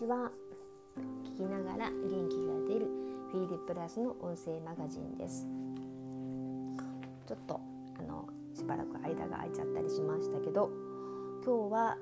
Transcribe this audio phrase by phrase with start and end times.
[0.00, 0.30] ちは
[1.36, 2.86] 聞きながら元気が出る
[3.32, 5.46] フィールプラスの音声マガジンです。
[7.28, 7.60] ちょっと
[7.98, 10.70] あのしばらく間が空いちゃったりしましたけど
[11.44, 11.98] 今日は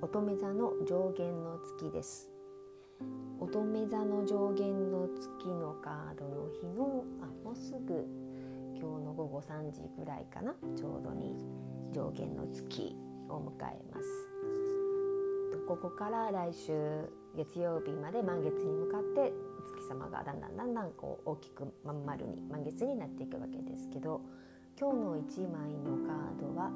[0.00, 2.30] 乙女座の上限の月です。
[3.40, 8.06] 乙女座の上限の月のカードの日のあもうすぐ
[8.80, 11.36] 今日の午後3時ぐらいかなちょうどに
[11.92, 12.96] 上限の月
[13.28, 14.29] を迎えます。
[15.70, 16.72] ここから来週
[17.36, 24.20] 月曜日まで満月に向かってお月様がだんだんだんだんこう大きくまん丸に満月になっていくわけですけど
[24.76, 26.72] 今日の1枚のカードは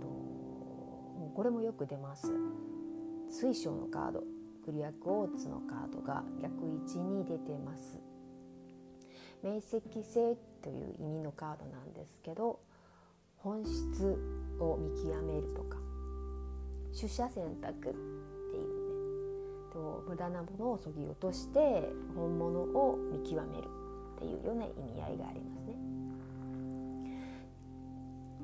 [0.00, 2.32] ともうこれもよく出ます。
[3.30, 4.24] 水晶のカード。
[4.64, 8.00] クリアクオーツのカードが逆位置に出てます。
[9.44, 12.58] 明晰性という意味のカードなんですけど
[13.36, 14.18] 本質
[14.58, 15.85] を見極めるとか
[16.98, 18.86] 取捨選択っていうね。
[19.72, 23.68] と無駄なものをそぎ落として本物を見極める
[24.16, 25.74] っていうような意味合いがありますね。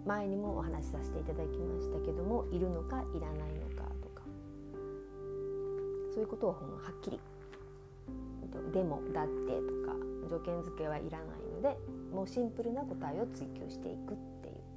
[0.05, 4.23] 前にもお話しさせていただきましたけどもいるのかいらないのかとか。
[6.13, 6.57] そういうことをは
[6.91, 7.21] っきり
[8.75, 9.97] 「でも」「だって」とか
[10.29, 11.79] 条件付けはいらないので
[12.13, 14.73] もうシンプルな答えを追求していくっていう。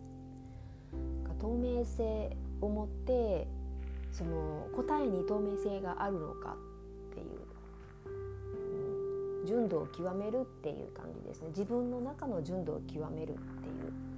[1.45, 3.47] 透明性を持って
[4.17, 6.55] その答えに透明性があるのか
[7.11, 7.25] っていう、
[9.41, 11.49] うん、純度を極めるっていう感じですね。
[11.49, 14.15] 自分の中の純度を極めるっていう。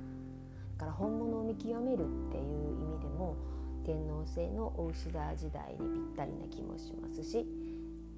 [0.77, 2.43] だから本物を見極めるっていう
[2.79, 3.35] 意味でも
[3.83, 7.47] 天皇制の大牛座時代にぴったりな気もしますし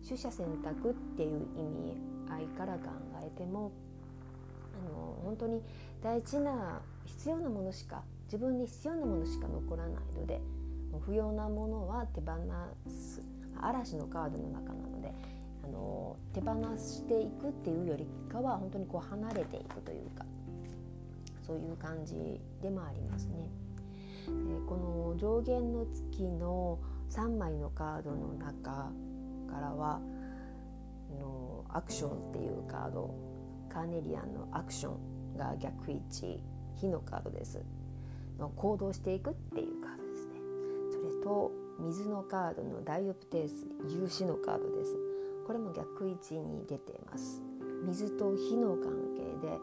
[0.06, 1.96] 取捨選択っていう意味
[2.30, 2.90] 合いから考
[3.24, 3.72] えても
[4.74, 5.62] あの本当に
[6.04, 10.42] 大事な必要なものしか自分に必要なものしか残らないので
[10.98, 12.32] 不要なものは手放
[12.88, 13.22] す
[13.62, 15.14] 嵐のカードの中なので
[15.64, 20.26] あの手放していくっていうよりかは本当にこう離れていくというか
[21.46, 23.50] そういう感じでもありますね。
[24.28, 24.34] で
[24.68, 28.92] この上限の月の3枚のカードの中
[29.50, 30.00] からは
[31.20, 33.16] のアクションっていうカード
[33.70, 36.44] カーネリアンのアクションが逆位置
[36.76, 37.60] 火のカードです
[38.38, 40.09] の行動していくっていうカード
[41.24, 44.96] と水のカードのダイオプテース有志のカードです。
[45.48, 47.42] これも逆位置に出ています。
[47.86, 49.58] 水と火の関係で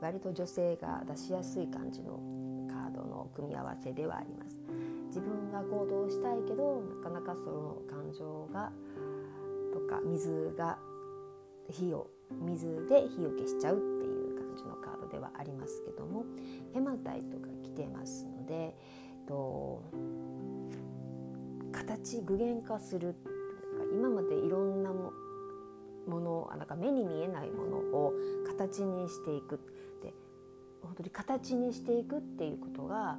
[0.00, 2.20] 割と女性が出しやすい感じの
[2.68, 4.60] カードの組み合わせではあります。
[5.08, 8.72] 自分が行動したいけどなかなかその感情が
[9.72, 10.78] とか水が
[11.70, 12.08] 火を
[12.40, 16.24] 水で火を消しちゃうっていう感じのカードではありますけども
[16.72, 18.74] ヘマタイトが来てますので
[19.26, 19.82] と
[21.72, 23.14] 形具現化する
[23.92, 25.12] 今までいろんなも
[26.06, 28.12] のなんか目に見えないものを
[28.46, 29.58] 形にしていく
[30.02, 30.12] で
[30.82, 33.18] 本当に形にしていくっていうことが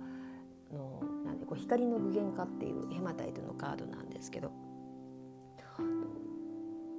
[0.73, 4.51] のなんでこう光の具現化っていうヘマタイトのカードなんですけど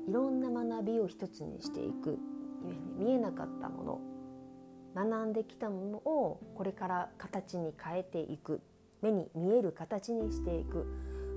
[0.09, 2.19] いろんな学びを一つにしていく
[2.99, 4.01] 見えなかったもの
[4.95, 8.61] 学んできたものをこれから形に変えていく
[9.03, 10.87] 目に見える形にしていく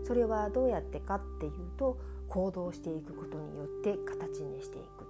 [0.07, 1.97] それはどうやってかっていうと
[2.29, 5.06] 行動していくことによって形にしていく。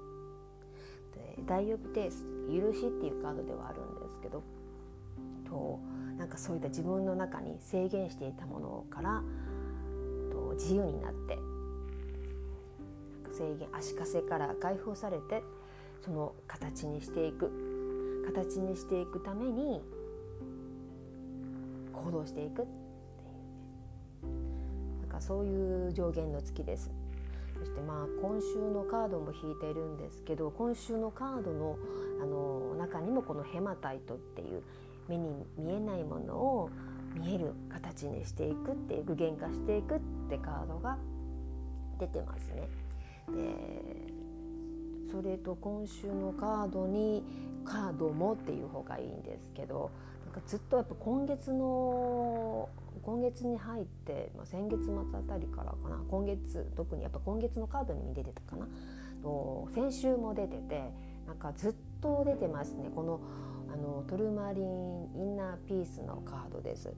[1.37, 4.43] でダイオプテース許しっていうカードではあるんですけど
[5.47, 5.79] と
[6.17, 9.23] なんかそういった自分の中に制限していたものから
[10.31, 11.37] と自由になって
[13.31, 15.43] 制限足かせから解放されて
[16.03, 17.77] その形にしていく。
[18.27, 19.81] 形にしていくために
[21.93, 22.67] 行動していく。
[25.17, 26.91] かそういう上限の月です。
[27.59, 31.77] そしてまあ今週のカードも引いているんですけど今週のカードの
[32.21, 34.61] あの中にもこのヘマタイトっていう
[35.07, 36.69] 目に見えないものを
[37.15, 39.99] 見える形にしていくっていう具現化していくっ
[40.29, 40.97] てカードが
[41.99, 42.69] 出てますね。
[43.29, 44.13] で
[45.11, 47.23] それと今週のカードに
[47.65, 49.89] カードもっていう方がいいんですけど
[50.25, 56.03] なんかずっとやっぱ今月の今月に入って、まあ、先月末あたりからかな。
[56.09, 58.67] 今月特にやっぱ今月のカードに出てたかな。
[59.21, 60.91] と先週も出てて
[61.25, 62.89] なんかずっと出てますね。
[62.93, 63.19] この
[63.71, 64.63] あのトルマリン
[65.15, 66.93] インナーピースのカードです。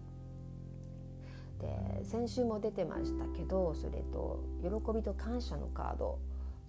[1.60, 6.20] で先週も出てましたけどそれと喜びと感謝のカード。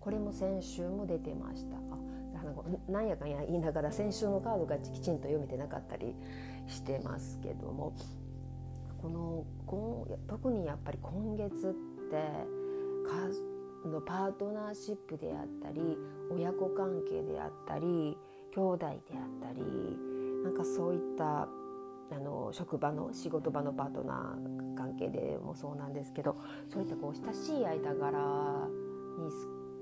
[0.01, 1.77] これも先週も出てました。
[1.77, 1.81] あ
[2.91, 6.15] なんやかんや言いながら先週のカードがきちんと読めてなかったり
[6.67, 7.93] してますけども。
[9.01, 12.61] このこ特にやっぱり今月って
[13.89, 15.81] のパートナーシップであったり
[16.31, 18.17] 親子関係であったり
[18.55, 18.99] 兄弟であっ
[19.41, 19.63] たり
[20.45, 21.49] なんかそういった
[22.13, 26.37] あの職場の仕事場のパートナー関係でもそうなんですけど
[26.69, 28.69] そういったこう親しい間柄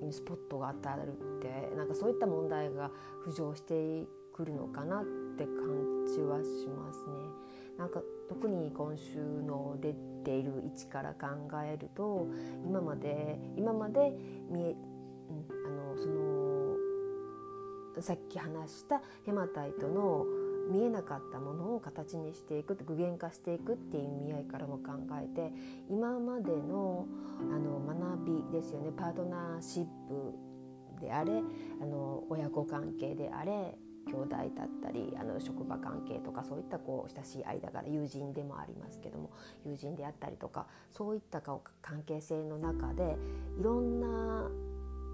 [0.03, 2.91] にスポットが当たるってなんかそういった問題が
[3.27, 5.05] 浮上してくるのかなっ
[5.37, 7.49] て感じはしますね。
[7.79, 9.95] なんか特に今週の出
[10.25, 11.29] ている位置から考
[11.65, 12.27] えると
[12.67, 14.13] 今まで今まで
[14.51, 20.25] 見え、うん、あのそのさっき話したヘマタイトの
[20.71, 25.53] 見えなかったものを形にしていく具現化していくっていう意味合いからも考えて
[25.89, 27.07] 今までの
[27.41, 28.93] あの学びですよね。
[28.97, 31.43] パートナーシップであれ
[31.81, 33.79] あの親子関係であれ
[34.09, 39.31] 兄弟だったりあの職場関係とかそういったこう親しい間柄友人でもありますけども
[39.67, 41.61] 友人であったりとかそういった関
[42.07, 43.17] 係性の中で
[43.61, 44.51] いろんな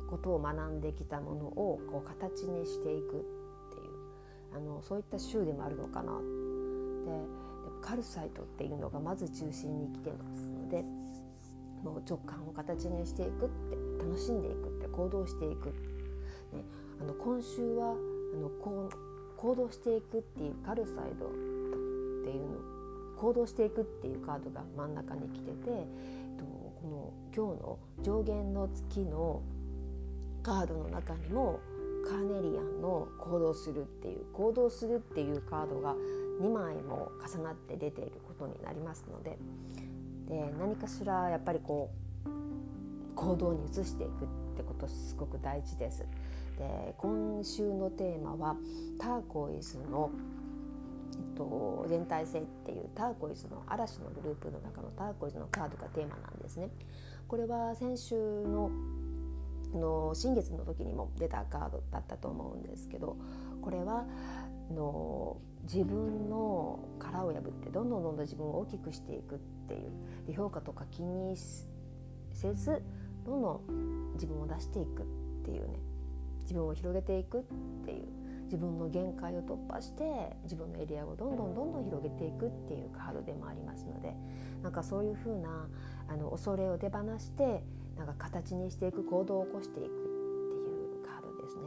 [0.08, 6.12] ことを学んできたものをこう形にしていくっていうあのそういった州でもあるのかな。
[7.04, 7.44] で
[7.82, 10.48] カルサイトっていうのがまず中心に来てます。
[10.48, 10.82] ので
[11.82, 16.64] もう直感を形にしていくって楽しんでいくって行動していく、ね、
[17.00, 17.94] あの今週は
[18.34, 21.30] あのこう行動していくっていうカルサイドっ
[22.24, 22.74] ていうの
[23.16, 25.86] 行動していくっていうカードが真ん中に来ててえ
[26.34, 29.42] っとこの今日の上限の月の
[30.42, 31.60] カードの中にも
[32.08, 35.94] カーネリアンの行動するっていう行動するっていうカードが
[36.40, 39.38] 2枚も重なって出ていることになりますので
[40.28, 41.90] で何かしらやっぱりこ
[42.26, 42.28] う
[43.14, 46.04] 行動に移していくってことすごく大事です。
[46.56, 48.56] で今週のテーマは
[48.98, 50.10] ターコイズの
[51.16, 56.70] えっと、全体性っていうターコイズの嵐のグループの中のターコイズのカードがテーマなんですね。
[57.28, 58.70] これは先週の
[59.72, 63.16] の新月の時にも出たカードだったと思うんですけど
[63.60, 64.04] これは
[64.70, 69.78] の自分の殻を破ってどんどんどんどん自分を大きくしていくってい
[70.32, 71.36] う評価とか気に
[72.32, 72.82] せず
[73.26, 75.04] どんどん自分を出していくっ
[75.44, 75.78] ていうね
[76.44, 77.42] 自分を広げていくっ
[77.84, 78.08] ていう
[78.44, 80.04] 自分の限界を突破して
[80.44, 84.14] 自分のエリアをどんどんどんどん広げていくっていうカードでもありますので
[84.62, 85.68] なんかそういうふうな
[86.08, 87.64] あの恐れを手放して
[87.96, 91.62] なんか形にしていく行動を起こしていくっていうカードですね。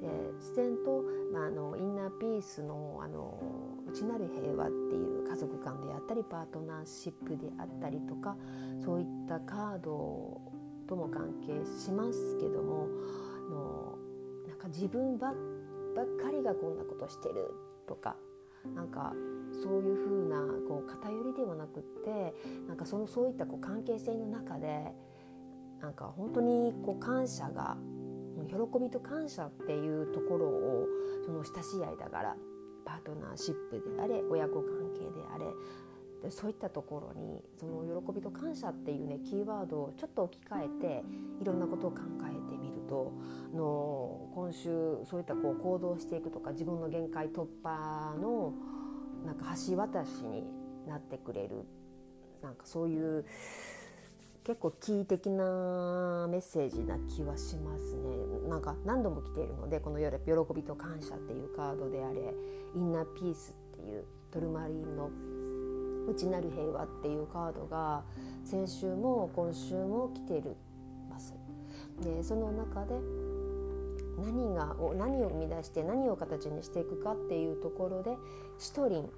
[0.00, 3.38] で自然と、まあ、あのインナーピースのあの
[3.86, 8.36] 内なる平和っていう家族間であったりパートナーシップであったりとか
[8.82, 10.40] そういったカード
[10.90, 12.88] とも関係しますけども
[13.48, 13.96] の
[14.48, 15.32] なんか自分ばっ
[16.20, 17.54] かりがこんなことしてる
[17.86, 18.16] とか
[18.74, 19.12] なんか
[19.62, 22.34] そういう風なこう偏りではなくって
[22.66, 24.92] なんかそのそういったこう関係性の中で
[25.80, 27.76] なんか本当にこう感謝が
[28.48, 30.86] 喜びと感謝っていうところを
[31.24, 32.36] その親しい間柄
[32.84, 35.44] パートナーシップであれ親子関係であれ
[36.22, 41.04] でそういったところにその喜びと感謝っていうねキーワードをちょっと置き換えて
[41.40, 43.12] いろんなことを考えてみると
[43.54, 44.68] の今週
[45.08, 48.52] そういったこう行動していくとか自分の限界突破の
[49.24, 50.44] なんか橋渡しに
[50.86, 51.64] なってくれる
[52.42, 53.24] なんかそういう
[54.44, 58.48] 結構キー的なメッセージな気はしますね。
[58.48, 62.34] なんか何度も来ているのでこの「喜びと感謝」っていうカードであれ
[62.74, 65.10] 「インナーピース」っていうトルマリンの
[66.10, 68.02] 「内なる平和」っていうカードが
[68.44, 70.56] 先週も今週も来てる
[71.08, 71.34] ます。
[72.02, 72.94] でその中で
[74.18, 78.16] 何が何を生み出して何を形にしていくかっていうところで
[78.58, 79.10] シトリン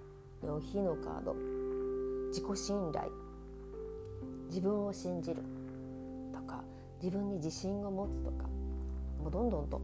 [0.47, 1.35] の火のカード。
[2.29, 3.11] 自己信頼。
[4.49, 5.43] 自分を信じる。
[6.33, 6.65] とか
[7.03, 8.45] 自分に自信を持つとか。
[9.23, 9.81] もうどんどんと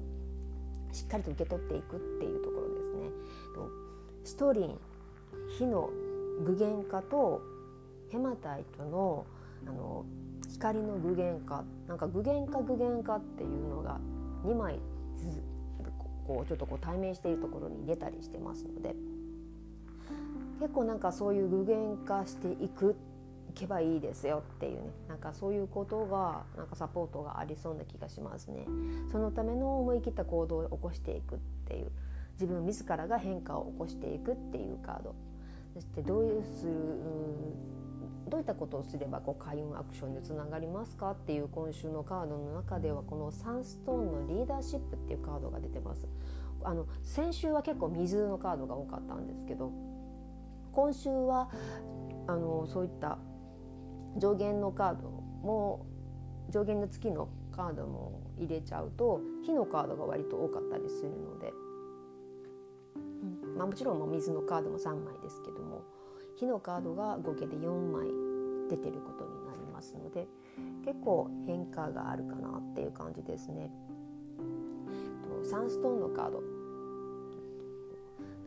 [0.92, 3.10] しっかりと受け取っていくっていうところですね。
[4.24, 4.78] シトリン
[5.58, 5.90] 火の
[6.44, 7.42] 具現化と
[8.10, 9.26] ヘマタイトの
[9.66, 10.04] あの
[10.48, 14.00] 光の具現化なんか具現化具現化っていうのが
[14.44, 14.78] 2枚
[16.26, 18.94] こうちょっとこう対面しているところに出たりしてますので
[20.60, 22.96] 結構なんかそういう具現化していく
[23.48, 28.66] いけばいいですよっていうねなんかそういうことがなんかサポートがありそうな気がしますね。
[29.10, 31.90] そのための思い切った行動を起こしていくっていう
[32.34, 35.14] 自分自らが変化を起こしていくっていうカード
[35.74, 36.72] そしてどういうする
[38.28, 46.06] どういったことをすればこう開運アクションにつながりますかっていう今週のカードの中ではこのサンストーンのリーダーシップっていうカードが出てます。
[46.62, 49.70] あの先週は結構水のカードが多かったんですけど
[50.72, 51.48] 今週は
[52.26, 53.18] あのそういった
[54.16, 55.86] 上限のカードも
[56.50, 61.52] 上限の月のカードも入れちゃうと火のカードが割と多かったりするので、
[63.58, 65.82] まあ、もちろんもう水のカードも3枚ですけども
[66.36, 68.06] 火のカードが合計で4枚
[68.70, 70.28] 出てることになりますので
[70.84, 73.70] 結構変化があるかなっていう感じですね。
[75.44, 76.46] サンストーンのカードな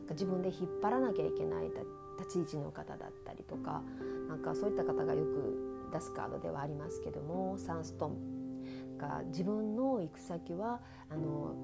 [0.03, 1.71] んか自分で引っ張らなきゃいけない
[2.19, 3.81] 立ち位置の方だったりとか
[4.27, 11.55] なんかそういった方がよく出すカードではありますけどもサンストーンが自分の行く先はあの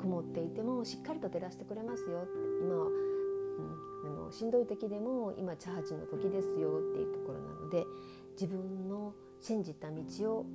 [0.00, 2.30] 曇っていてもしっかりと照らしてくれますよって
[2.62, 7.84] 今は、うん、あのしんどい時でも今チャージの時ですよっていうところなので
[8.32, 10.46] 自分の信じた道を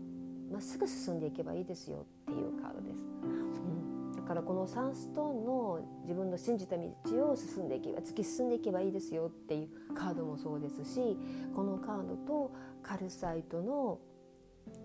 [0.52, 3.04] まっすぐ進んでいけばいいですよっていうカードです。
[3.24, 11.18] うん、だからこのサンストーンの自分の信じた道を進んでいけば突き進んでいけばいいですよっていうカードもそうですし
[11.56, 12.52] このカードと
[12.84, 14.00] カルサイトの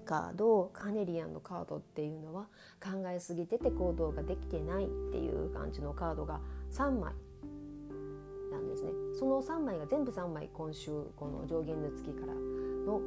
[0.01, 2.47] カードカーネリアンのカードっていうのは
[2.83, 6.41] 考えすぎてて行動ができてないっていう感じのカードが
[6.73, 7.13] 3枚
[8.51, 8.91] なんですね。
[9.19, 13.01] その3枚が全部3枚今週この上限の月からの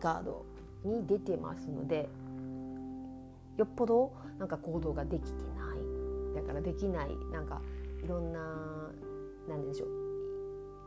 [0.00, 0.44] カード
[0.84, 2.08] に出てますので
[3.56, 7.60] よっぽどなんか行動ができてないだからできないなんか
[8.04, 8.38] いろんな
[9.48, 9.88] 何でしょう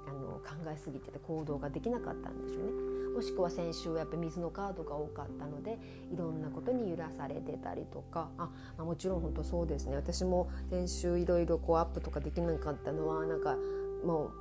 [0.08, 2.91] あの考えすぎてて行動ができなかったんでしょうね。
[3.14, 5.78] もしくは先週やっぱ水のカードが多かったので
[6.14, 8.30] いろんなことに揺らされてたりとか。
[8.38, 9.96] あ、まあ、もちろん本当そうですね。
[9.96, 13.58] 私も先週いろいろこうアップとかできなかったのはなんか
[14.06, 14.32] も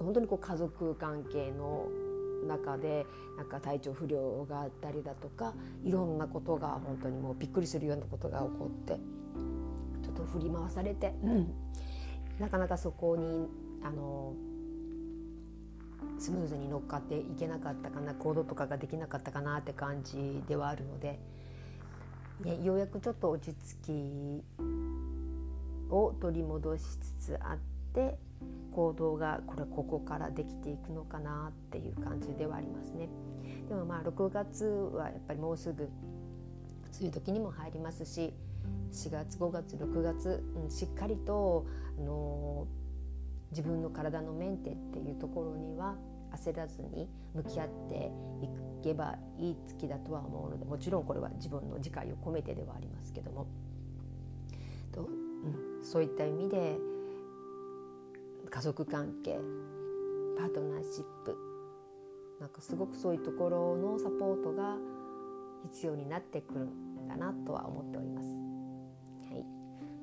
[0.00, 1.88] う本当にこう家族関係の
[2.46, 5.54] 中でなんか体調不良があったりだとか
[5.84, 8.98] いろんなことが本当にもうびっくりするようなことが起こって
[10.02, 11.54] ちょっと振り回されて、うん、
[12.38, 13.48] なかなかそこに
[13.82, 14.34] あの
[16.18, 21.18] スムーズに乗っかっていけなかったかな行動とかができなかったかなって感じではあるので、
[22.40, 24.44] ね、ようやくちょっと落ち着き
[25.90, 27.58] を取り戻しつつあっ
[27.94, 28.18] て
[28.72, 33.08] 行動がこれここからできていくのかなっていう感じではありますね。
[33.68, 35.90] でもまあ6月はやっぱりもうすぐ梅
[37.02, 38.32] 雨時にも入りますし
[38.92, 41.66] 4月5月6月、うん、しっかりと、
[41.98, 42.81] あのー、
[43.52, 45.94] 自分の体のメンテっていうところには
[46.32, 48.10] 焦らずに向き合って
[48.42, 48.48] い
[48.82, 53.46] けばいい月だとは思うのでもちろんこれは自分の自戒を込めてではありますけども
[54.92, 56.78] と、うん、そういった意味で
[58.50, 59.38] 家族関係
[60.38, 61.36] パートナーシップ
[62.40, 64.76] なんかすごくそういうところのサポートが
[65.64, 68.26] 必要になってくるんだなとは思っております。
[69.30, 69.44] はい、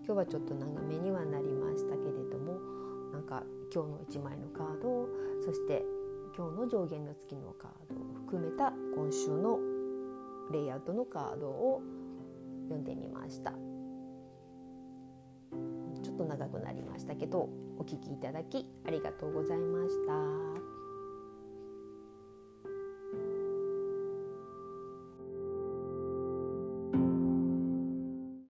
[0.05, 2.58] 今日はちょっと長めにはなりましたけれども
[3.29, 5.07] か今日の1枚のカード
[5.45, 5.83] そして
[6.35, 9.59] 今日の上限の月のカードを含めた今週の
[10.51, 11.81] レイアウトのカードを
[12.63, 13.53] 読んでみました。
[16.01, 20.88] ちょっと長くなりましたけどお聴きいただきありがとうございました。